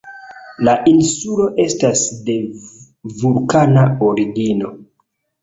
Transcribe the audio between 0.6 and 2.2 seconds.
La insulo estas